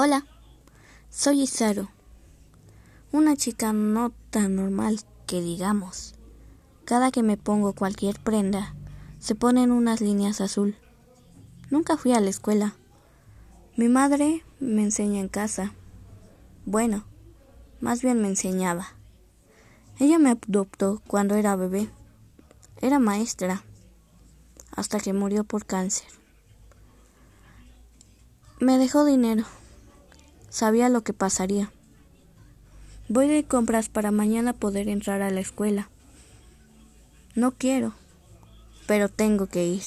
[0.00, 0.24] Hola,
[1.10, 1.88] soy Isaru,
[3.10, 6.14] una chica no tan normal que digamos.
[6.84, 8.76] Cada que me pongo cualquier prenda,
[9.18, 10.76] se ponen unas líneas azul.
[11.70, 12.76] Nunca fui a la escuela.
[13.74, 15.74] Mi madre me enseña en casa.
[16.64, 17.02] Bueno,
[17.80, 18.92] más bien me enseñaba.
[19.98, 21.90] Ella me adoptó cuando era bebé.
[22.80, 23.64] Era maestra,
[24.70, 26.06] hasta que murió por cáncer.
[28.60, 29.44] Me dejó dinero.
[30.50, 31.70] Sabía lo que pasaría.
[33.08, 35.88] Voy de compras para mañana poder entrar a la escuela.
[37.34, 37.94] No quiero,
[38.86, 39.82] pero tengo que ir.